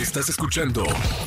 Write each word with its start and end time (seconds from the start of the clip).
Estás 0.00 0.28
escuchando 0.28 0.84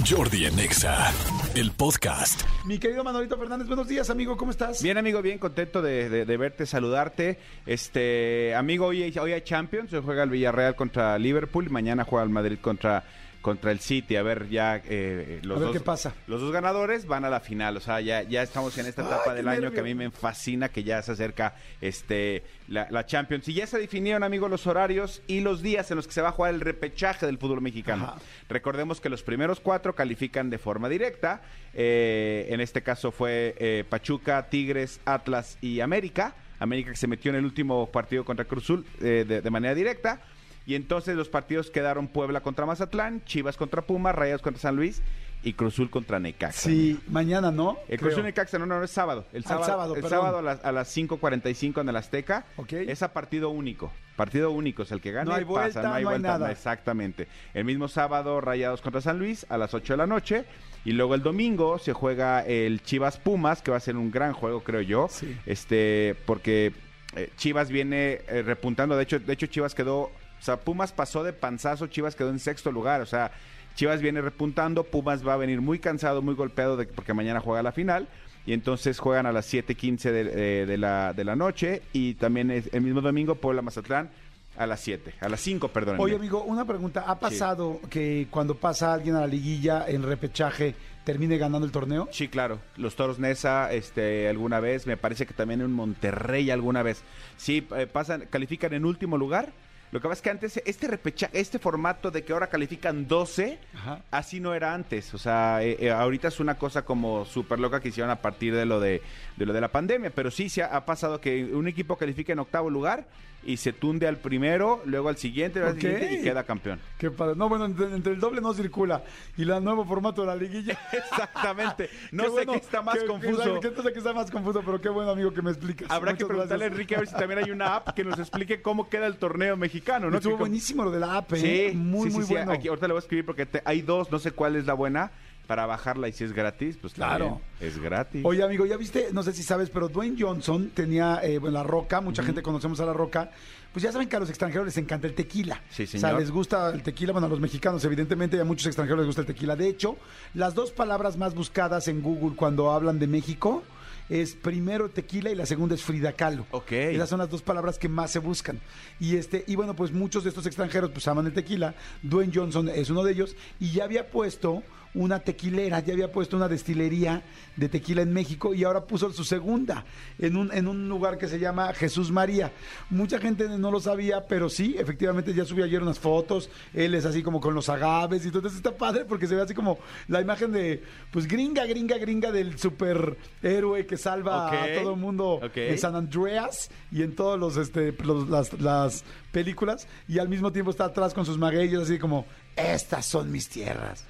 Jordi 0.09 0.45
en 0.45 0.57
Exa, 0.59 1.11
el 1.55 1.71
podcast. 1.71 2.43
Mi 2.65 2.77
querido 2.79 3.03
Manolito 3.03 3.37
Fernández, 3.37 3.67
buenos 3.67 3.87
días, 3.87 4.09
amigo, 4.09 4.37
¿cómo 4.37 4.51
estás? 4.51 4.81
Bien, 4.81 4.97
amigo, 4.97 5.21
bien 5.21 5.39
contento 5.39 5.81
de, 5.81 6.09
de- 6.09 6.25
de 6.25 6.37
verte, 6.37 6.65
saludarte. 6.65 7.37
Este, 7.65 8.55
amigo, 8.55 8.85
hoy, 8.87 9.03
hay- 9.03 9.17
hoy 9.17 9.33
hay 9.33 9.41
Champions, 9.41 9.91
hoy 9.93 10.01
juega 10.05 10.23
el 10.23 10.29
Villarreal 10.29 10.75
contra 10.75 11.17
Liverpool, 11.19 11.69
mañana 11.69 12.05
juega 12.05 12.23
el 12.23 12.29
Madrid 12.29 12.59
contra, 12.61 13.03
contra 13.41 13.71
el 13.71 13.79
City. 13.79 14.15
A 14.15 14.23
ver, 14.23 14.49
ya 14.49 14.81
eh, 14.85 15.39
los 15.43 15.57
A 15.57 15.59
ver 15.59 15.67
dos, 15.69 15.77
qué 15.77 15.83
pasa. 15.83 16.13
Los 16.27 16.41
dos 16.41 16.51
ganadores 16.51 17.05
van 17.05 17.25
a 17.25 17.29
la 17.29 17.39
final, 17.39 17.75
o 17.77 17.79
sea, 17.79 17.99
ya, 18.01 18.23
ya 18.23 18.43
estamos 18.43 18.77
en 18.77 18.85
esta 18.85 19.01
etapa 19.01 19.31
Ay, 19.31 19.37
del 19.37 19.47
año 19.47 19.61
nervio. 19.61 19.73
que 19.73 19.79
a 19.79 19.83
mí 19.83 19.95
me 19.95 20.11
fascina 20.11 20.69
que 20.69 20.83
ya 20.83 21.01
se 21.01 21.11
acerca 21.13 21.55
este 21.81 22.43
la, 22.67 22.87
la 22.89 23.05
Champions. 23.05 23.47
Y 23.47 23.53
ya 23.53 23.67
se 23.67 23.79
definieron, 23.79 24.23
amigos, 24.23 24.49
los 24.49 24.67
horarios 24.67 25.21
y 25.27 25.41
los 25.41 25.61
días 25.61 25.89
en 25.91 25.97
los 25.97 26.07
que 26.07 26.13
se 26.13 26.21
va 26.21 26.29
a 26.29 26.31
jugar 26.31 26.53
el 26.53 26.61
repechaje 26.61 27.25
del 27.25 27.37
fútbol 27.37 27.61
mexicano. 27.61 28.05
Ajá. 28.05 28.15
Recordemos 28.47 29.01
que 29.01 29.09
los 29.09 29.23
primeros 29.23 29.59
cuatro 29.59 29.95
califican 29.95 30.49
de 30.49 30.57
forma 30.57 30.87
directa. 30.89 31.41
Eh, 31.73 32.47
en 32.49 32.61
este 32.61 32.83
caso 32.83 33.11
fue 33.11 33.55
eh, 33.57 33.83
Pachuca, 33.89 34.49
Tigres, 34.49 35.01
Atlas 35.05 35.57
y 35.61 35.79
América. 35.79 36.35
América 36.59 36.91
que 36.91 36.97
se 36.97 37.07
metió 37.07 37.31
en 37.31 37.37
el 37.37 37.45
último 37.45 37.91
partido 37.91 38.23
contra 38.23 38.45
Cruzul 38.45 38.85
de, 38.99 39.25
de 39.25 39.49
manera 39.49 39.73
directa. 39.73 40.21
Y 40.65 40.75
entonces 40.75 41.15
los 41.15 41.29
partidos 41.29 41.71
quedaron 41.71 42.07
Puebla 42.07 42.41
contra 42.41 42.65
Mazatlán, 42.65 43.23
Chivas 43.25 43.57
contra 43.57 43.81
Pumas, 43.81 44.13
Rayados 44.15 44.41
contra 44.41 44.61
San 44.61 44.75
Luis 44.75 45.01
y 45.43 45.53
Cruzul 45.53 45.89
contra 45.89 46.19
Necaxa. 46.19 46.69
Sí, 46.69 46.99
mañana, 47.07 47.49
¿no? 47.49 47.77
El 47.87 47.97
Creo. 47.97 48.09
Cruzul 48.09 48.25
Necaxa, 48.25 48.59
no, 48.59 48.67
no, 48.67 48.77
no, 48.77 48.83
es 48.83 48.91
sábado. 48.91 49.25
El 49.33 49.37
Ah, 49.37 49.37
el 49.37 49.43
sábado, 49.43 49.65
sábado, 49.65 49.95
el 49.95 50.03
sábado 50.07 50.37
a 50.37 50.41
las, 50.43 50.63
a 50.63 50.71
las 50.71 50.95
5.45 50.95 51.81
en 51.81 51.89
el 51.89 51.95
Azteca. 51.95 52.45
Ok. 52.57 52.73
Es 52.73 53.01
a 53.01 53.11
partido 53.11 53.49
único. 53.49 53.91
Partido 54.15 54.51
único 54.51 54.83
es 54.83 54.91
el 54.91 55.01
que 55.01 55.11
gana. 55.11 55.31
No 55.31 55.35
hay 55.35 55.43
vuelta, 55.43 55.81
no 55.81 55.93
hay 55.95 56.19
nada. 56.19 56.51
exactamente. 56.51 57.27
El 57.55 57.65
mismo 57.65 57.87
sábado, 57.87 58.39
Rayados 58.39 58.81
contra 58.81 59.01
San 59.01 59.17
Luis 59.17 59.47
a 59.49 59.57
las 59.57 59.73
8 59.73 59.93
de 59.93 59.97
la 59.97 60.05
noche. 60.07 60.45
Y 60.85 60.91
luego 60.91 61.15
el 61.15 61.23
domingo 61.23 61.79
se 61.79 61.93
juega 61.93 62.41
el 62.45 62.83
Chivas 62.83 63.17
Pumas, 63.17 63.63
que 63.63 63.71
va 63.71 63.77
a 63.77 63.79
ser 63.81 63.97
un 63.97 64.11
gran 64.11 64.33
juego, 64.33 64.63
creo 64.63 64.81
yo. 64.81 65.07
Sí. 65.09 65.35
Este, 65.47 66.15
porque 66.27 66.71
eh, 67.15 67.29
Chivas 67.37 67.69
viene 67.69 68.21
eh, 68.27 68.43
repuntando. 68.45 68.95
De 68.95 69.03
hecho, 69.03 69.19
de 69.19 69.33
hecho, 69.33 69.47
Chivas 69.47 69.73
quedó. 69.73 70.11
O 70.41 70.43
sea, 70.43 70.59
Pumas 70.59 70.91
pasó 70.91 71.23
de 71.23 71.33
panzazo, 71.33 71.85
Chivas 71.85 72.15
quedó 72.15 72.31
en 72.31 72.39
sexto 72.39 72.71
lugar. 72.71 73.01
O 73.01 73.05
sea, 73.05 73.31
Chivas 73.75 74.01
viene 74.01 74.21
repuntando, 74.21 74.83
Pumas 74.83 75.25
va 75.25 75.35
a 75.35 75.37
venir 75.37 75.61
muy 75.61 75.77
cansado, 75.77 76.23
muy 76.23 76.33
golpeado 76.33 76.77
de, 76.77 76.87
porque 76.87 77.13
mañana 77.13 77.39
juega 77.39 77.61
la 77.61 77.71
final. 77.71 78.07
Y 78.47 78.53
entonces 78.53 78.97
juegan 78.97 79.27
a 79.27 79.31
las 79.31 79.53
7:15 79.53 80.11
de, 80.11 80.21
eh, 80.61 80.65
de 80.65 80.77
la, 80.77 81.13
de 81.13 81.23
la 81.23 81.35
noche. 81.35 81.83
Y 81.93 82.15
también 82.15 82.49
es, 82.49 82.73
el 82.73 82.81
mismo 82.81 83.01
domingo, 83.01 83.35
Puebla 83.35 83.61
Mazatlán 83.61 84.09
a 84.57 84.65
las 84.65 84.79
7. 84.81 85.13
A 85.21 85.29
las 85.29 85.39
5, 85.41 85.67
perdón. 85.69 85.97
Oye, 85.99 86.15
amigo, 86.15 86.43
una 86.43 86.65
pregunta. 86.65 87.05
¿Ha 87.07 87.19
pasado 87.19 87.79
que 87.89 88.27
cuando 88.31 88.55
pasa 88.55 88.93
alguien 88.93 89.15
a 89.15 89.21
la 89.21 89.27
liguilla 89.27 89.85
en 89.87 90.03
repechaje 90.03 90.75
termine 91.03 91.37
ganando 91.37 91.65
el 91.65 91.71
torneo? 91.71 92.09
Sí, 92.11 92.27
claro. 92.27 92.59
Los 92.77 92.95
Toros 92.95 93.19
Nesa, 93.19 93.71
este, 93.71 94.27
alguna 94.27 94.59
vez, 94.59 94.87
me 94.87 94.97
parece 94.97 95.25
que 95.25 95.33
también 95.33 95.61
en 95.61 95.71
Monterrey 95.71 96.49
alguna 96.49 96.83
vez. 96.83 97.03
Sí, 97.37 97.67
eh, 97.75 97.87
pasan, 97.87 98.27
califican 98.29 98.73
en 98.73 98.85
último 98.85 99.17
lugar. 99.17 99.53
Lo 99.91 99.99
que 99.99 100.07
pasa 100.07 100.19
es 100.19 100.21
que 100.21 100.29
antes 100.29 100.61
este 100.65 100.87
repecha, 100.87 101.29
este 101.33 101.59
formato 101.59 102.11
de 102.11 102.23
que 102.23 102.31
ahora 102.31 102.47
califican 102.47 103.07
12, 103.07 103.59
Ajá. 103.75 104.01
así 104.09 104.39
no 104.39 104.53
era 104.53 104.73
antes. 104.73 105.13
O 105.13 105.17
sea, 105.17 105.61
eh, 105.61 105.75
eh, 105.81 105.91
ahorita 105.91 106.29
es 106.29 106.39
una 106.39 106.55
cosa 106.57 106.83
como 106.83 107.25
súper 107.25 107.59
loca 107.59 107.81
que 107.81 107.89
hicieron 107.89 108.09
a 108.09 108.15
partir 108.15 108.55
de 108.55 108.65
lo 108.65 108.79
de, 108.79 109.01
de 109.35 109.45
lo 109.45 109.51
de 109.51 109.59
la 109.59 109.67
pandemia. 109.67 110.09
Pero 110.09 110.31
sí 110.31 110.47
se 110.47 110.63
ha, 110.63 110.67
ha 110.67 110.85
pasado 110.85 111.19
que 111.19 111.43
un 111.43 111.67
equipo 111.67 111.97
califica 111.97 112.31
en 112.31 112.39
octavo 112.39 112.69
lugar 112.69 113.05
y 113.43 113.57
se 113.57 113.73
tunde 113.73 114.07
al 114.07 114.17
primero, 114.17 114.81
luego 114.85 115.09
al 115.09 115.17
siguiente, 115.17 115.59
luego 115.59 115.71
al 115.71 115.75
Ok. 115.77 115.81
siguiente 115.81 116.13
y 116.13 116.23
queda 116.23 116.43
campeón. 116.43 116.79
Qué 116.97 117.09
padre. 117.09 117.35
No, 117.35 117.49
bueno, 117.49 117.65
entre, 117.65 117.85
entre 117.87 118.13
el 118.13 118.19
doble 118.19 118.39
no 118.41 118.53
circula. 118.53 119.03
Y 119.37 119.41
el 119.41 119.63
nuevo 119.63 119.83
formato 119.85 120.21
de 120.21 120.27
la 120.27 120.35
liguilla. 120.35 120.77
Exactamente. 120.91 121.89
No 122.11 122.23
Qué 122.23 122.29
sé 122.29 122.33
bueno, 122.35 122.51
qué 122.53 122.57
está 122.59 122.81
más 122.81 122.97
que- 122.99 123.05
confuso. 123.05 123.59
Que, 123.59 123.73
que, 123.73 123.93
que 123.93 123.97
está 123.99 124.13
más 124.13 124.29
confuso, 124.31 124.61
pero 124.65 124.79
qué 124.79 124.89
bueno, 124.89 125.11
amigo, 125.11 125.33
que 125.33 125.41
me 125.41 125.51
explicas. 125.51 125.89
Habrá 125.89 126.15
que 126.15 126.25
preguntarle 126.25 126.65
a. 126.65 126.67
Enrique 126.67 126.95
a 126.95 126.99
ver 126.99 127.07
si 127.07 127.15
también 127.15 127.39
hay 127.43 127.51
una 127.51 127.75
app 127.75 127.89
que 127.95 128.03
nos 128.03 128.17
explique 128.19 128.61
cómo 128.61 128.89
queda 128.89 129.07
el 129.07 129.17
torneo 129.17 129.57
mexicano, 129.57 130.09
¿no? 130.09 130.17
Estuvo 130.17 130.37
buenísimo 130.37 130.83
lo 130.83 130.91
de 130.91 130.99
la 130.99 131.17
app, 131.17 131.33
¿eh? 131.33 131.69
Sí, 131.71 131.77
muy, 131.77 132.09
sí, 132.09 132.15
muy 132.15 132.23
sí, 132.23 132.27
sí, 132.29 132.33
bueno. 132.35 132.51
Aquí, 132.51 132.67
ahorita 132.67 132.87
le 132.87 132.93
voy 132.93 132.99
a 132.99 133.03
escribir 133.03 133.25
porque 133.25 133.45
te- 133.45 133.61
hay 133.65 133.81
dos, 133.81 134.11
no 134.11 134.19
sé 134.19 134.31
cuál 134.31 134.55
es 134.55 134.65
la 134.65 134.73
buena, 134.73 135.11
para 135.47 135.65
bajarla 135.65 136.07
y 136.07 136.13
si 136.13 136.23
es 136.23 136.33
gratis, 136.33 136.77
pues 136.79 136.93
Claro. 136.93 137.41
Es 137.59 137.77
gratis. 137.79 138.21
Oye, 138.25 138.41
amigo, 138.43 138.65
ya 138.65 138.77
viste, 138.77 139.09
no 139.11 139.21
sé 139.23 139.33
si 139.33 139.43
sabes, 139.43 139.69
pero 139.69 139.89
Dwayne 139.89 140.15
Johnson 140.19 140.71
tenía 140.73 141.19
eh, 141.23 141.39
bueno, 141.39 141.57
La 141.57 141.63
Roca, 141.63 141.99
mucha 142.01 142.23
gente 142.23 142.41
conocemos 142.41 142.79
a 142.79 142.85
La 142.85 142.93
Roca. 142.93 143.31
Pues 143.73 143.83
ya 143.83 143.91
saben 143.91 144.09
que 144.09 144.15
a 144.17 144.19
los 144.19 144.29
extranjeros 144.29 144.65
les 144.65 144.77
encanta 144.77 145.07
el 145.07 145.13
tequila. 145.13 145.61
Sí, 145.69 145.83
O 145.83 145.87
sea, 145.87 145.99
señor. 146.01 146.19
les 146.19 146.29
gusta 146.31 146.69
el 146.73 146.83
tequila, 146.83 147.13
bueno, 147.13 147.27
a 147.27 147.29
los 147.29 147.39
mexicanos, 147.39 147.83
evidentemente, 147.85 148.35
y 148.35 148.39
a 148.39 148.43
muchos 148.43 148.67
extranjeros 148.67 148.99
les 148.99 149.07
gusta 149.07 149.21
el 149.21 149.27
tequila. 149.27 149.55
De 149.55 149.67
hecho, 149.69 149.95
las 150.33 150.53
dos 150.55 150.71
palabras 150.71 151.17
más 151.17 151.33
buscadas 151.35 151.87
en 151.87 152.01
Google 152.01 152.35
cuando 152.35 152.71
hablan 152.71 152.99
de 152.99 153.07
México 153.07 153.63
es 154.09 154.33
primero 154.35 154.89
tequila 154.89 155.29
y 155.31 155.35
la 155.35 155.45
segunda 155.45 155.75
es 155.75 155.83
Frida 155.83 156.11
Kahlo. 156.11 156.45
Ok. 156.51 156.71
Esas 156.73 157.07
son 157.07 157.19
las 157.19 157.29
dos 157.29 157.41
palabras 157.43 157.77
que 157.79 157.87
más 157.87 158.11
se 158.11 158.19
buscan. 158.19 158.59
Y 158.99 159.15
este, 159.15 159.45
y 159.47 159.55
bueno, 159.55 159.73
pues 159.73 159.93
muchos 159.93 160.23
de 160.23 160.29
estos 160.29 160.45
extranjeros 160.45 160.91
pues 160.91 161.07
aman 161.07 161.27
el 161.27 161.33
tequila. 161.33 161.73
Dwayne 162.03 162.33
Johnson 162.35 162.67
es 162.67 162.89
uno 162.89 163.03
de 163.03 163.13
ellos 163.13 163.37
y 163.57 163.71
ya 163.71 163.85
había 163.85 164.09
puesto 164.09 164.63
una 164.93 165.19
tequilera, 165.19 165.79
ya 165.79 165.93
había 165.93 166.11
puesto 166.11 166.35
una 166.35 166.47
destilería 166.49 167.21
de 167.55 167.69
tequila 167.69 168.01
en 168.01 168.11
México 168.11 168.53
y 168.53 168.63
ahora 168.65 168.85
puso 168.85 169.11
su 169.13 169.23
segunda 169.23 169.85
en 170.19 170.35
un, 170.35 170.51
en 170.53 170.67
un 170.67 170.89
lugar 170.89 171.17
que 171.17 171.27
se 171.27 171.39
llama 171.39 171.71
Jesús 171.73 172.11
María. 172.11 172.51
Mucha 172.89 173.17
gente 173.19 173.47
no 173.47 173.71
lo 173.71 173.79
sabía, 173.79 174.27
pero 174.27 174.49
sí, 174.49 174.75
efectivamente 174.77 175.33
ya 175.33 175.45
subí 175.45 175.61
ayer 175.63 175.81
unas 175.81 175.97
fotos, 175.99 176.49
él 176.73 176.93
es 176.95 177.05
así 177.05 177.23
como 177.23 177.39
con 177.39 177.53
los 177.53 177.69
agaves 177.69 178.23
y 178.25 178.27
entonces 178.27 178.53
está 178.55 178.71
padre 178.75 179.05
porque 179.05 179.27
se 179.27 179.35
ve 179.35 179.41
así 179.41 179.53
como 179.53 179.77
la 180.07 180.19
imagen 180.21 180.51
de, 180.51 180.83
pues 181.11 181.27
gringa, 181.27 181.65
gringa, 181.65 181.97
gringa 181.97 182.31
del 182.31 182.57
superhéroe 182.59 183.85
que 183.85 183.97
salva 183.97 184.47
a 184.63 184.65
todo 184.81 184.93
el 184.93 184.99
mundo 184.99 185.39
en 185.69 185.77
San 185.77 185.95
Andreas 185.95 186.69
y 186.91 187.01
en 187.03 187.15
todos 187.15 187.39
los, 187.39 187.57
este, 187.57 187.93
los- 188.03 188.29
las, 188.29 188.53
las 188.59 189.03
películas 189.31 189.87
y 190.07 190.19
al 190.19 190.27
mismo 190.29 190.51
tiempo 190.51 190.71
está 190.71 190.85
atrás 190.85 191.13
con 191.13 191.25
sus 191.25 191.37
magueyos 191.37 191.83
así 191.83 191.97
como, 191.97 192.25
estas 192.55 193.05
son 193.05 193.31
mis 193.31 193.47
tierras. 193.49 194.05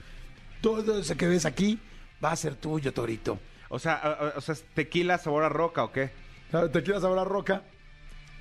Todo 0.62 1.00
eso 1.00 1.16
que 1.18 1.28
ves 1.28 1.46
aquí 1.46 1.80
va 2.24 2.32
a 2.32 2.36
ser 2.36 2.56
tuyo, 2.56 2.94
Torito. 2.94 3.40
O 3.70 3.80
sea, 3.80 3.94
a- 3.96 4.12
a- 4.12 4.34
o 4.38 4.42
sea, 4.42 4.54
¿es 4.54 4.64
tequila 4.74 5.18
sabor 5.18 5.44
a 5.44 5.50
roca 5.50 5.84
o 5.84 5.92
qué? 5.92 6.12
¿Te 6.72 6.84
quieras 6.84 7.04
ahora 7.04 7.24
roca? 7.24 7.64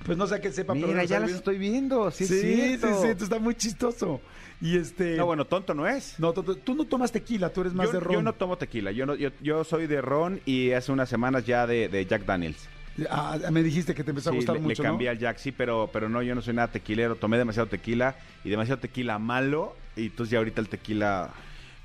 Pues 0.05 0.17
no 0.17 0.25
sé 0.27 0.35
a 0.35 0.41
qué 0.41 0.51
sepa, 0.51 0.73
pero 0.73 0.87
Mira, 0.87 1.03
ya 1.03 1.19
las 1.19 1.29
estoy 1.31 1.57
viendo, 1.59 2.09
sí, 2.09 2.25
Sí, 2.25 2.33
es 2.33 2.81
sí, 2.81 2.87
sí, 3.01 3.07
esto 3.07 3.23
está 3.23 3.37
muy 3.39 3.53
chistoso. 3.55 4.19
Y 4.59 4.77
este... 4.77 5.15
No, 5.15 5.27
bueno, 5.27 5.45
tonto 5.45 5.73
no 5.75 5.87
es. 5.87 6.19
No, 6.19 6.33
tú, 6.33 6.43
tú 6.55 6.73
no 6.75 6.85
tomas 6.85 7.11
tequila, 7.11 7.51
tú 7.51 7.61
eres 7.61 7.73
más 7.73 7.87
yo, 7.87 7.93
de 7.93 7.99
ron. 7.99 8.13
yo 8.15 8.21
no 8.23 8.33
tomo 8.33 8.57
tequila, 8.57 8.91
yo, 8.91 9.05
no, 9.05 9.15
yo, 9.15 9.29
yo 9.41 9.63
soy 9.63 9.85
de 9.87 10.01
ron 10.01 10.41
y 10.45 10.71
hace 10.71 10.91
unas 10.91 11.07
semanas 11.07 11.45
ya 11.45 11.67
de, 11.67 11.87
de 11.87 12.05
Jack 12.05 12.25
Daniels. 12.25 12.67
Ah, 13.09 13.37
me 13.51 13.63
dijiste 13.63 13.93
que 13.95 14.03
te 14.03 14.09
empezó 14.09 14.31
a 14.31 14.33
gustar 14.33 14.55
le, 14.55 14.61
mucho, 14.61 14.83
le 14.83 14.89
cambié 14.89 15.07
¿no? 15.07 15.11
al 15.11 15.19
Jack, 15.19 15.37
sí, 15.37 15.51
pero, 15.51 15.89
pero 15.93 16.09
no, 16.09 16.21
yo 16.23 16.35
no 16.35 16.41
soy 16.41 16.55
nada 16.55 16.67
tequilero. 16.67 17.15
Tomé 17.15 17.37
demasiado 17.37 17.67
tequila 17.69 18.15
y 18.43 18.49
demasiado 18.49 18.79
tequila 18.81 19.17
malo. 19.19 19.75
Y 19.95 20.07
entonces 20.07 20.31
ya 20.31 20.39
ahorita 20.39 20.61
el 20.61 20.67
tequila. 20.67 21.29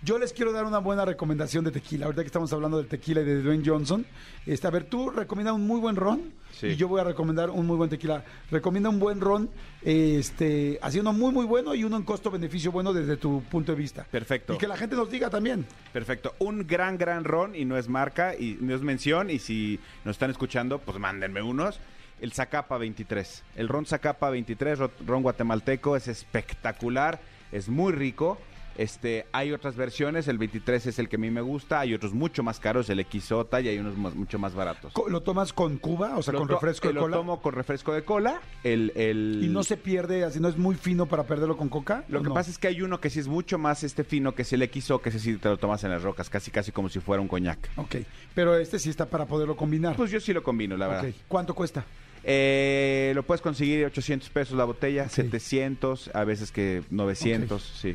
Yo 0.03 0.19
les 0.19 0.33
quiero 0.33 0.53
dar 0.53 0.65
una 0.67 0.79
buena 0.79 1.05
recomendación 1.05 1.65
de 1.65 1.73
tequila. 1.73 2.07
Ahorita 2.07 2.23
que 2.23 2.27
estamos 2.27 2.53
hablando 2.53 2.77
del 2.77 2.87
tequila 2.87 3.23
y 3.23 3.25
de 3.25 3.43
Dwayne 3.43 3.65
Johnson. 3.67 4.07
Este, 4.45 4.67
a 4.67 4.71
ver, 4.71 4.85
tú 4.85 5.11
recomienda 5.11 5.53
un 5.53 5.67
muy 5.67 5.81
buen 5.81 5.97
ron 5.97 6.33
Sí. 6.53 6.69
y 6.69 6.77
yo 6.77 6.87
voy 6.87 7.01
a 7.01 7.05
recomendar 7.05 7.51
un 7.51 7.67
muy 7.67 7.77
buen 7.77 7.91
tequila. 7.91 8.23
Recomienda 8.51 8.89
un 8.89 8.99
buen 9.01 9.21
ron, 9.21 9.51
este, 9.83 10.79
así 10.83 11.01
uno 11.01 11.13
muy 11.13 11.33
muy 11.33 11.45
bueno 11.45 11.75
y 11.75 11.83
uno 11.85 11.97
en 11.97 12.03
costo-beneficio 12.05 12.71
bueno 12.73 12.93
desde 12.93 13.17
tu 13.17 13.43
punto 13.45 13.73
de 13.73 13.79
vista. 13.79 14.05
Perfecto. 14.11 14.55
Y 14.55 14.59
que 14.59 14.69
la 14.69 14.77
gente 14.77 14.95
nos 14.97 15.11
diga 15.11 15.29
también. 15.31 15.67
Perfecto. 15.93 16.35
Un 16.39 16.67
gran, 16.67 16.99
gran 16.99 17.25
ron 17.25 17.55
y 17.57 17.65
no 17.65 17.77
es 17.77 17.89
marca 17.89 18.35
y 18.35 18.59
no 18.61 18.75
es 18.75 18.83
mención. 18.83 19.31
Y 19.31 19.39
si 19.39 19.81
nos 20.05 20.15
están 20.17 20.31
escuchando, 20.31 20.79
pues 20.79 20.99
mándenme 20.99 21.43
unos. 21.43 21.81
El 22.21 22.33
Zacapa 22.33 22.79
23. 22.79 23.43
El 23.57 23.69
ron 23.69 23.85
Zacapa 23.87 24.31
23, 24.31 24.79
ro- 24.79 24.91
ron 25.07 25.23
guatemalteco, 25.23 25.97
es 25.97 26.07
espectacular, 26.09 27.21
es 27.51 27.69
muy 27.69 27.93
rico. 27.93 28.39
Este, 28.79 29.27
hay 29.33 29.53
otras 29.53 29.75
versiones, 29.77 30.29
el 30.29 30.39
23 30.39 30.87
es 30.87 30.99
el 30.99 31.09
que 31.09 31.17
a 31.17 31.19
mí 31.19 31.31
me 31.31 31.41
gusta, 31.41 31.81
hay 31.81 31.95
otros 31.95 32.13
mucho 32.13 32.43
más 32.43 32.61
caros, 32.61 32.91
el 32.91 33.05
Xota 33.07 33.61
y 33.61 33.69
hay 33.69 33.79
unos 33.79 33.97
más- 33.97 34.15
mucho 34.15 34.39
más 34.39 34.55
baratos. 34.55 34.93
¿Lo 35.09 35.23
tomas 35.23 35.53
con 35.53 35.79
Cuba? 35.79 36.17
O 36.17 36.23
sea, 36.23 36.33
Lo 36.33 36.41
con 36.41 36.49
refresco 36.49 36.89
de 36.89 36.95
lo 36.95 37.01
cola. 37.03 37.17
tomo 37.17 37.41
con 37.41 37.55
refresco 37.55 37.93
de 37.95 38.03
cola. 38.03 38.41
El, 38.65 38.93
el... 38.97 39.41
Y 39.43 39.49
no 39.49 39.63
se 39.63 39.77
pierde, 39.77 40.25
así 40.25 40.41
no 40.41 40.49
es 40.49 40.57
muy 40.59 40.75
fino 40.75 41.07
para 41.07 41.25
perderlo 41.25 41.57
con 41.57 41.69
coca. 41.69 42.05
Lo 42.09 42.19
¿o 42.21 42.23
que 42.23 42.29
no? 42.29 42.35
pasa 42.35 42.51
es 42.51 42.59
que 42.59 42.69
hay 42.69 42.83
uno 42.83 43.01
que 43.01 43.09
sí 43.11 43.21
es 43.21 43.29
mucho 43.29 43.57
más 43.59 43.83
este 43.85 44.05
fino 44.05 44.35
que 44.35 44.43
es 44.43 44.53
el 44.53 44.63
XO, 44.71 45.01
que 45.01 45.09
ese 45.09 45.19
sí 45.21 45.37
te 45.37 45.49
lo 45.49 45.57
tomas 45.57 45.83
en 45.85 45.91
las 45.91 46.03
rocas, 46.03 46.29
casi 46.29 46.51
casi 46.51 46.71
como 46.73 46.89
si 46.89 47.01
fuera 47.01 47.23
un 47.23 47.29
coñac. 47.29 47.59
Ok, 47.77 47.97
pero 48.35 48.57
este 48.57 48.79
sí 48.79 48.91
está 48.91 49.07
para 49.07 49.25
poderlo 49.27 49.57
combinar. 49.57 49.97
Pues 49.97 50.11
yo 50.11 50.21
sí 50.21 50.33
lo 50.33 50.43
combino, 50.43 50.77
la 50.77 50.87
verdad. 50.89 51.09
Ok, 51.09 51.15
¿Cuánto 51.29 51.55
cuesta? 51.55 51.85
Eh, 52.29 53.13
lo 53.15 53.23
puedes 53.23 53.41
conseguir 53.41 53.85
800 53.87 54.29
pesos 54.31 54.57
la 54.59 54.65
botella, 54.65 55.05
Ok. 55.05 55.11
700, 55.11 56.11
a 56.13 56.25
veces 56.25 56.51
que 56.51 56.83
900, 56.91 57.63
sí. 57.63 57.95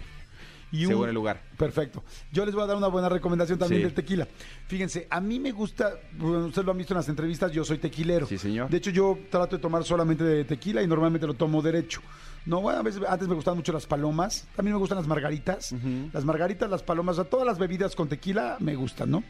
Y 0.71 0.85
Según 0.85 1.03
un- 1.03 1.09
el 1.09 1.15
lugar. 1.15 1.41
Perfecto. 1.57 2.03
Yo 2.31 2.45
les 2.45 2.55
voy 2.55 2.63
a 2.63 2.67
dar 2.67 2.77
una 2.77 2.87
buena 2.87 3.09
recomendación 3.09 3.59
también 3.59 3.81
Sí. 3.81 3.83
del 3.85 3.93
tequila. 3.93 4.27
Fíjense, 4.67 5.05
a 5.09 5.19
mí 5.19 5.39
me 5.39 5.51
gusta, 5.51 5.91
bueno, 6.17 6.45
ustedes 6.45 6.65
lo 6.65 6.71
han 6.71 6.77
visto 6.77 6.93
en 6.93 6.97
las 6.99 7.09
entrevistas, 7.09 7.51
yo 7.51 7.65
soy 7.65 7.77
tequilero. 7.77 8.25
Sí, 8.25 8.37
señor. 8.37 8.69
De 8.69 8.77
hecho, 8.77 8.89
yo 8.91 9.17
trato 9.29 9.57
de 9.57 9.61
tomar 9.61 9.83
solamente 9.83 10.23
de 10.23 10.45
tequila 10.45 10.81
y 10.81 10.87
normalmente 10.87 11.27
lo 11.27 11.33
tomo 11.33 11.61
derecho. 11.61 12.01
No, 12.45 12.61
bueno, 12.61 12.79
a 12.79 12.83
veces, 12.83 13.01
antes 13.07 13.27
me 13.27 13.35
gustaban 13.35 13.57
mucho 13.57 13.71
las 13.73 13.85
palomas. 13.85 14.47
También 14.55 14.73
me 14.73 14.79
gustan 14.79 14.97
las 14.97 15.07
margaritas. 15.07 15.75
Las 16.13 16.25
margaritas, 16.25 16.69
las 16.69 16.81
palomas, 16.83 17.17
o 17.19 17.21
sea, 17.23 17.29
todas 17.29 17.45
las 17.45 17.59
bebidas 17.59 17.95
con 17.95 18.07
tequila 18.07 18.57
me 18.59 18.75
gustan, 18.75 19.11
¿no? 19.11 19.23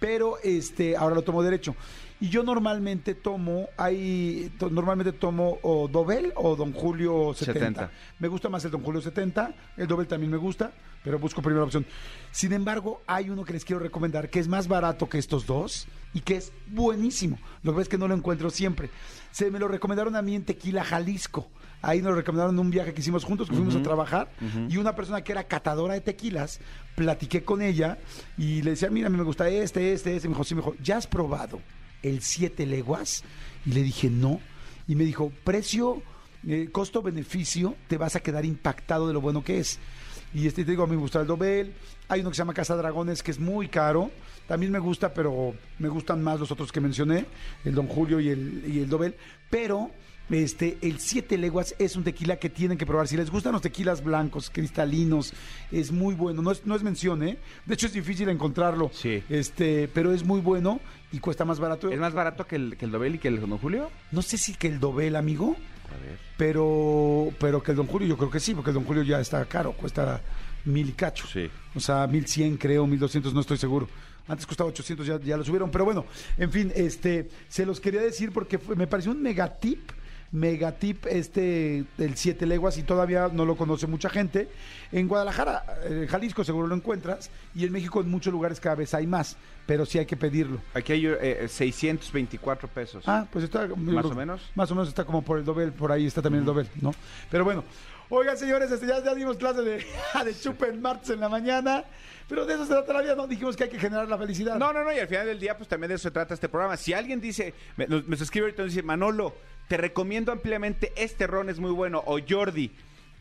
Pero 0.00 0.38
este, 0.42 0.96
ahora 0.96 1.14
lo 1.14 1.22
tomo 1.22 1.42
derecho. 1.42 1.76
Y 2.22 2.28
yo 2.28 2.42
normalmente 2.42 3.14
tomo, 3.14 3.68
hay, 3.78 4.50
to- 4.58 4.68
normalmente 4.70 5.12
tomo 5.12 5.58
o 5.62 5.88
Dobel 5.88 6.32
o 6.36 6.56
Don 6.56 6.72
Julio 6.72 7.32
70. 7.34 7.52
70. 7.60 7.90
Me 8.18 8.28
gusta 8.28 8.48
más 8.48 8.64
el 8.64 8.70
Don 8.72 8.82
Julio 8.82 9.00
70, 9.00 9.54
el 9.78 9.86
Dobel 9.86 10.06
también 10.06 10.30
me 10.30 10.36
gusta, 10.36 10.72
pero 11.02 11.18
busco 11.18 11.40
primera 11.40 11.64
opción. 11.64 11.86
Sin 12.30 12.52
embargo, 12.52 13.00
hay 13.06 13.30
uno 13.30 13.44
que 13.44 13.54
les 13.54 13.64
quiero 13.64 13.80
recomendar 13.80 14.28
que 14.28 14.38
es 14.40 14.48
más 14.48 14.68
barato 14.68 15.08
que 15.08 15.16
estos 15.18 15.46
dos 15.46 15.86
y 16.12 16.20
que 16.20 16.36
es 16.36 16.52
buenísimo. 16.66 17.38
Lo 17.62 17.72
que 17.72 17.76
pasa 17.76 17.82
es 17.82 17.88
que 17.88 17.98
no 17.98 18.08
lo 18.08 18.14
encuentro 18.14 18.50
siempre. 18.50 18.90
Se 19.30 19.50
me 19.50 19.58
lo 19.58 19.68
recomendaron 19.68 20.14
a 20.16 20.20
mí 20.22 20.34
en 20.34 20.44
Tequila, 20.44 20.84
Jalisco. 20.84 21.48
Ahí 21.82 22.02
nos 22.02 22.14
recomendaron 22.14 22.54
en 22.54 22.60
un 22.60 22.70
viaje 22.70 22.92
que 22.92 23.00
hicimos 23.00 23.24
juntos, 23.24 23.48
que 23.48 23.54
fuimos 23.54 23.74
a 23.74 23.82
trabajar. 23.82 24.30
Y 24.68 24.76
una 24.76 24.94
persona 24.94 25.22
que 25.22 25.32
era 25.32 25.44
catadora 25.44 25.94
de 25.94 26.00
tequilas, 26.00 26.60
platiqué 26.94 27.42
con 27.42 27.62
ella 27.62 27.98
y 28.36 28.62
le 28.62 28.72
decía, 28.72 28.90
mira, 28.90 29.06
a 29.06 29.10
mí 29.10 29.16
me 29.16 29.24
gusta 29.24 29.48
este, 29.48 29.92
este, 29.92 30.14
este. 30.16 30.28
Me 30.28 30.34
dijo, 30.34 30.44
sí, 30.44 30.54
me 30.54 30.60
dijo, 30.60 30.74
¿ya 30.82 30.98
has 30.98 31.06
probado 31.06 31.60
el 32.02 32.20
siete 32.22 32.66
leguas? 32.66 33.24
Y 33.64 33.72
le 33.72 33.82
dije, 33.82 34.10
no. 34.10 34.40
Y 34.86 34.94
me 34.94 35.04
dijo, 35.04 35.32
precio, 35.44 36.02
eh, 36.46 36.68
costo-beneficio, 36.70 37.76
te 37.88 37.96
vas 37.96 38.16
a 38.16 38.20
quedar 38.20 38.44
impactado 38.44 39.06
de 39.08 39.14
lo 39.14 39.20
bueno 39.20 39.42
que 39.42 39.58
es. 39.58 39.78
Y 40.32 40.46
este 40.46 40.64
te 40.64 40.72
digo, 40.72 40.84
a 40.84 40.86
mí 40.86 40.94
me 40.94 41.02
gusta 41.02 41.20
el 41.20 41.26
Dobel. 41.26 41.72
Hay 42.08 42.20
uno 42.20 42.30
que 42.30 42.36
se 42.36 42.42
llama 42.42 42.54
Casa 42.54 42.76
Dragones, 42.76 43.22
que 43.22 43.30
es 43.30 43.38
muy 43.38 43.68
caro. 43.68 44.10
También 44.46 44.70
me 44.70 44.78
gusta, 44.78 45.12
pero 45.12 45.54
me 45.78 45.88
gustan 45.88 46.22
más 46.22 46.38
los 46.38 46.50
otros 46.50 46.70
que 46.72 46.80
mencioné, 46.80 47.26
el 47.64 47.74
Don 47.74 47.86
Julio 47.86 48.20
y 48.20 48.28
el, 48.28 48.64
y 48.66 48.80
el 48.80 48.88
Dobel. 48.88 49.14
Pero 49.48 49.90
este, 50.30 50.78
el 50.82 50.98
Siete 51.00 51.36
Leguas 51.36 51.74
es 51.78 51.96
un 51.96 52.04
tequila 52.04 52.36
que 52.36 52.48
tienen 52.50 52.78
que 52.78 52.86
probar. 52.86 53.08
Si 53.08 53.16
les 53.16 53.30
gustan 53.30 53.52
los 53.52 53.62
tequilas 53.62 54.02
blancos, 54.04 54.50
cristalinos, 54.50 55.32
es 55.72 55.90
muy 55.92 56.14
bueno. 56.14 56.40
No 56.42 56.50
es, 56.52 56.64
no 56.66 56.74
es 56.76 56.82
mención, 56.82 57.22
¿eh? 57.22 57.38
De 57.66 57.74
hecho, 57.74 57.86
es 57.86 57.92
difícil 57.92 58.28
encontrarlo. 58.28 58.90
Sí. 58.94 59.22
Este, 59.28 59.88
pero 59.92 60.12
es 60.12 60.24
muy 60.24 60.40
bueno 60.40 60.80
y 61.12 61.18
cuesta 61.18 61.44
más 61.44 61.58
barato. 61.58 61.90
¿Es 61.90 61.98
más 61.98 62.14
barato 62.14 62.46
que 62.46 62.56
el, 62.56 62.76
que 62.76 62.84
el 62.84 62.90
Dobel 62.92 63.16
y 63.16 63.18
que 63.18 63.28
el 63.28 63.40
Don 63.40 63.58
Julio? 63.58 63.90
No 64.12 64.22
sé 64.22 64.38
si 64.38 64.54
que 64.54 64.68
el 64.68 64.78
Dobel, 64.80 65.16
amigo. 65.16 65.56
A 65.88 66.04
ver. 66.04 66.18
Pero, 66.36 67.32
pero 67.38 67.62
que 67.62 67.72
el 67.72 67.76
Don 67.76 67.86
Julio, 67.86 68.06
yo 68.08 68.16
creo 68.16 68.30
que 68.30 68.40
sí, 68.40 68.54
porque 68.54 68.70
el 68.70 68.74
Don 68.74 68.84
Julio 68.84 69.02
ya 69.02 69.20
está 69.20 69.44
caro, 69.46 69.72
cuesta 69.72 70.20
mil 70.64 70.88
y 70.88 70.92
cacho. 70.92 71.26
Sí. 71.26 71.48
O 71.74 71.80
sea, 71.80 72.06
mil 72.06 72.26
cien 72.26 72.56
creo, 72.56 72.86
mil 72.86 72.98
doscientos, 72.98 73.34
no 73.34 73.40
estoy 73.40 73.56
seguro. 73.56 73.88
Antes 74.28 74.46
costaba 74.46 74.70
800, 74.70 75.06
ya, 75.06 75.18
ya 75.20 75.36
lo 75.36 75.44
subieron. 75.44 75.70
Pero 75.70 75.84
bueno, 75.84 76.04
en 76.38 76.52
fin, 76.52 76.72
este, 76.76 77.28
se 77.48 77.66
los 77.66 77.80
quería 77.80 78.00
decir 78.00 78.30
porque 78.30 78.58
fue- 78.58 78.76
me 78.76 78.86
pareció 78.86 79.10
un 79.10 79.20
megatip, 79.22 79.90
megatip 80.32 81.06
este 81.06 81.84
del 81.98 82.16
Siete 82.16 82.46
Leguas 82.46 82.78
y 82.78 82.82
todavía 82.82 83.28
no 83.32 83.44
lo 83.44 83.56
conoce 83.56 83.86
mucha 83.86 84.08
gente. 84.08 84.48
En 84.92 85.08
Guadalajara, 85.08 85.64
en 85.84 86.06
Jalisco 86.06 86.44
seguro 86.44 86.66
lo 86.68 86.74
encuentras 86.74 87.30
y 87.54 87.64
en 87.64 87.72
México 87.72 88.00
en 88.00 88.10
muchos 88.10 88.32
lugares 88.32 88.60
cada 88.60 88.76
vez 88.76 88.94
hay 88.94 89.06
más, 89.06 89.36
pero 89.66 89.84
sí 89.86 89.98
hay 89.98 90.06
que 90.06 90.16
pedirlo. 90.16 90.60
Aquí 90.74 90.92
hay 90.92 91.06
eh, 91.06 91.46
624 91.48 92.68
pesos. 92.68 93.04
Ah, 93.06 93.26
pues 93.30 93.44
está 93.44 93.66
¿Más 93.66 94.04
o 94.04 94.14
menos? 94.14 94.50
Más 94.54 94.70
o 94.70 94.74
menos 94.74 94.88
está 94.88 95.04
como 95.04 95.22
por 95.22 95.38
el 95.38 95.44
Dobel, 95.44 95.72
por 95.72 95.90
ahí 95.92 96.06
está 96.06 96.22
también 96.22 96.40
el 96.42 96.46
Dobel, 96.46 96.68
¿no? 96.80 96.94
Pero 97.30 97.44
bueno, 97.44 97.64
oigan 98.08 98.36
señores, 98.36 98.70
este, 98.70 98.86
ya, 98.86 99.02
ya 99.02 99.14
dimos 99.14 99.36
clase 99.36 99.62
de, 99.62 99.84
de 100.24 100.40
chupe 100.40 100.68
el 100.68 100.80
martes 100.80 101.10
en 101.10 101.20
la 101.20 101.28
mañana, 101.28 101.84
pero 102.28 102.46
de 102.46 102.54
eso 102.54 102.64
se 102.64 102.72
trata 102.72 102.92
la 102.92 103.02
vida, 103.02 103.16
¿no? 103.16 103.26
Dijimos 103.26 103.56
que 103.56 103.64
hay 103.64 103.70
que 103.70 103.78
generar 103.80 104.08
la 104.08 104.16
felicidad. 104.18 104.56
No, 104.56 104.72
no, 104.72 104.84
no, 104.84 104.92
y 104.92 104.98
al 105.00 105.08
final 105.08 105.26
del 105.26 105.40
día, 105.40 105.56
pues 105.56 105.68
también 105.68 105.88
de 105.88 105.94
eso 105.96 106.02
se 106.04 106.10
trata 106.12 106.34
este 106.34 106.48
programa. 106.48 106.76
Si 106.76 106.92
alguien 106.92 107.20
dice, 107.20 107.52
me, 107.76 107.88
nos- 107.88 108.06
me 108.06 108.14
escribe 108.14 108.46
ahorita 108.46 108.62
y 108.62 108.66
dice, 108.66 108.82
Manolo, 108.84 109.34
te 109.70 109.76
recomiendo 109.76 110.32
ampliamente 110.32 110.92
este 110.96 111.28
ron 111.28 111.48
es 111.48 111.60
muy 111.60 111.70
bueno, 111.70 112.02
o 112.04 112.18
Jordi, 112.28 112.72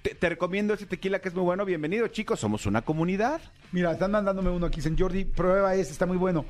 te, 0.01 0.29
recomiendo 0.29 0.73
este 0.73 0.87
tequila 0.87 1.19
que 1.19 1.29
es 1.29 1.35
muy 1.35 1.43
bueno, 1.43 1.63
bienvenido, 1.63 2.07
chicos, 2.07 2.39
somos 2.39 2.65
una 2.65 2.81
comunidad. 2.81 3.39
Mira, 3.71 3.91
están 3.91 4.09
mandándome 4.09 4.49
uno 4.49 4.65
aquí, 4.65 4.77
dicen 4.77 4.97
Jordi, 4.97 5.25
prueba 5.25 5.75
este, 5.75 5.93
está 5.93 6.07
muy 6.07 6.17
bueno. 6.17 6.47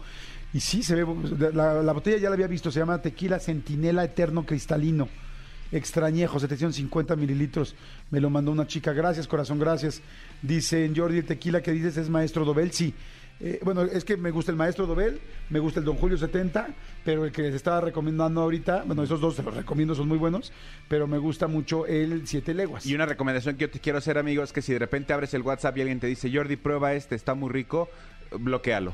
Y 0.54 0.62
sí, 0.62 0.84
se 0.84 0.96
ve, 0.96 1.06
la, 1.54 1.84
la 1.84 1.92
botella 1.92 2.16
ya 2.16 2.30
la 2.30 2.36
había 2.36 2.48
visto, 2.48 2.72
se 2.72 2.80
llama 2.80 3.02
Tequila 3.02 3.40
Centinela 3.40 4.06
Eterno 4.06 4.46
Cristalino. 4.46 5.10
Extrañejo, 5.70 6.40
750 6.40 7.18
mililitros. 7.18 7.76
Me 8.10 8.22
lo 8.22 8.30
mandó 8.30 8.54
una 8.54 8.68
chica. 8.68 8.94
Gracias, 8.94 9.28
corazón, 9.28 9.60
gracias. 9.60 10.02
Dicen 10.42 10.96
Jordi, 10.96 11.18
el 11.18 11.26
tequila 11.26 11.62
que 11.62 11.72
dices 11.74 11.98
es 11.98 12.10
Maestro 12.10 12.46
Dobel. 12.46 12.72
Sí. 12.72 12.94
Eh, 13.42 13.60
bueno, 13.64 13.84
es 13.84 14.04
que 14.04 14.18
me 14.18 14.32
gusta 14.32 14.52
el 14.52 14.58
Maestro 14.58 14.86
Dobel, 14.86 15.22
me 15.50 15.60
gusta 15.60 15.80
el 15.80 15.86
Don 15.86 15.96
Julio 15.96 16.18
70, 16.18 16.68
pero 17.06 17.24
el 17.24 17.32
que 17.32 17.42
les 17.44 17.56
estaba 17.56 17.80
recomendando 17.80 18.42
ahorita, 18.42 18.84
bueno, 18.86 19.02
esos 19.04 19.22
dos 19.22 19.36
se 19.36 19.44
los 19.44 19.56
recomiendo, 19.56 19.96
son 19.96 20.10
muy 20.10 20.18
buenos, 20.18 20.52
pero 20.90 21.08
me 21.08 21.18
gusta 21.18 21.48
mucho 21.48 21.86
el 21.86 22.28
Siete 22.28 22.54
Leguas. 22.54 22.86
Y 22.86 22.96
una 22.96 23.06
recomendación 23.06 23.56
que 23.56 23.62
yo 23.62 23.70
te 23.70 23.80
quiero 23.80 23.98
hacer, 23.98 24.18
amigo, 24.18 24.44
es 24.44 24.52
que 24.52 24.62
si 24.62 24.74
de 24.74 24.80
repente 24.80 25.14
abres 25.14 25.34
el 25.34 25.42
WhatsApp 25.42 25.78
y 25.78 25.82
alguien 25.82 26.00
te 26.02 26.08
dice, 26.08 26.30
Jordi, 26.34 26.58
prueba 26.58 26.94
este, 26.94 27.16
está 27.16 27.34
muy 27.34 27.50
rico, 27.50 27.90
bloquealo. 28.38 28.94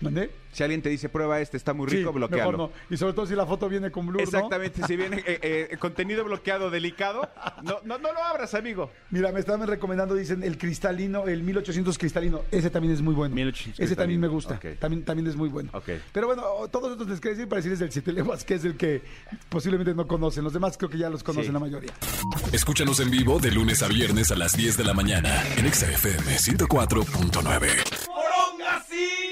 ¿Mandé? 0.00 0.30
Si 0.52 0.62
alguien 0.62 0.82
te 0.82 0.88
dice, 0.88 1.08
prueba 1.08 1.40
este, 1.40 1.56
está 1.56 1.72
muy 1.72 1.88
rico, 1.88 2.10
Sí, 2.12 2.16
bloquealo. 2.16 2.52
mejor 2.52 2.58
no. 2.58 2.70
Y 2.88 2.96
sobre 2.96 3.12
todo 3.12 3.26
si 3.26 3.34
la 3.34 3.44
foto 3.44 3.68
viene 3.68 3.90
con 3.90 4.06
blur, 4.06 4.18
¿no? 4.18 4.22
Exactamente, 4.24 4.86
si 4.86 4.96
viene 4.96 5.16
eh, 5.26 5.68
eh, 5.72 5.76
contenido 5.78 6.22
bloqueado 6.24 6.70
delicado, 6.70 7.28
no, 7.64 7.78
no, 7.84 7.98
no 7.98 8.12
lo 8.12 8.22
abras, 8.22 8.54
amigo. 8.54 8.90
Mira, 9.10 9.32
me 9.32 9.40
estaban 9.40 9.66
recomendando, 9.66 10.14
dicen, 10.14 10.44
el 10.44 10.56
cristalino, 10.56 11.26
el 11.26 11.42
1800 11.42 11.98
cristalino. 11.98 12.42
Ese 12.52 12.70
también 12.70 12.94
es 12.94 13.02
muy 13.02 13.14
bueno. 13.14 13.34
1800 13.34 13.80
Ese 13.84 13.96
también 13.96 14.20
me 14.20 14.28
gusta. 14.28 14.60
También, 14.78 15.04
también 15.04 15.26
es 15.26 15.34
muy 15.34 15.48
bueno. 15.48 15.70
Pero 16.12 16.26
bueno, 16.28 16.42
todos 16.70 16.92
estos 16.92 17.08
les 17.08 17.18
quería 17.20 17.34
decir 17.36 17.48
para 17.48 17.56
decirles 17.58 17.80
del 17.80 17.90
Siete 17.90 18.12
Leguas, 18.12 18.44
que 18.44 18.54
es 18.54 18.64
el 18.64 18.76
que 18.76 19.02
posiblemente 19.48 19.92
no 19.94 20.06
conocen. 20.06 20.44
Los 20.44 20.52
demás 20.52 20.76
creo 20.76 20.90
que 20.90 20.98
ya 20.98 21.10
los 21.10 21.24
conocen 21.24 21.46
Sí. 21.46 21.52
la 21.52 21.58
mayoría. 21.58 21.90
Escúchanos 22.52 23.00
en 23.00 23.10
vivo 23.10 23.40
de 23.40 23.50
lunes 23.50 23.82
a 23.82 23.88
viernes 23.88 24.30
a 24.30 24.36
las 24.36 24.56
10 24.56 24.76
de 24.76 24.84
la 24.84 24.94
mañana 24.94 25.42
en 25.56 25.66
Exa 25.66 25.90
FM 25.90 26.36
104.9. 26.38 29.23